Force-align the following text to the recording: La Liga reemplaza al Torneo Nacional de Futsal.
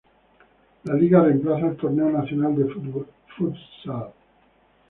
La 0.85 0.95
Liga 0.95 1.21
reemplaza 1.21 1.67
al 1.67 1.77
Torneo 1.77 2.09
Nacional 2.09 2.55
de 2.55 3.05
Futsal. 3.37 4.11